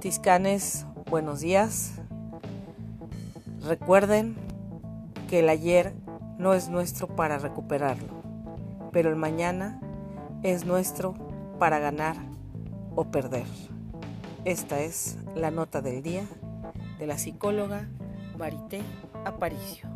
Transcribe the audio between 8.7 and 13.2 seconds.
pero el mañana es nuestro para ganar o